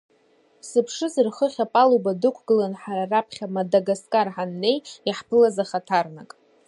[0.69, 4.77] Сыԥшызар, хыхь апалуба дықәгылан ҳара раԥхьа Мадагаскар ҳаннеи
[5.07, 6.31] иаҳԥылаз ахаҭарнак.